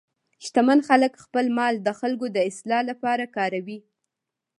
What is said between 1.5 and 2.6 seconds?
مال د خلکو د